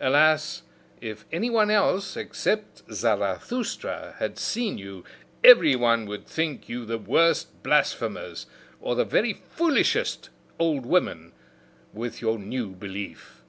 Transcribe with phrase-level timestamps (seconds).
[0.00, 0.62] "Alas,
[1.00, 5.04] if any one else, except Zarathustra, had seen you:
[5.44, 8.46] Every one would think you the worst blasphemers,
[8.80, 11.30] or the very foolishest old women,
[11.92, 13.44] with your new belief!